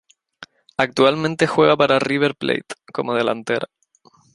[0.77, 3.67] Actualmente juega para River Plate como delantera.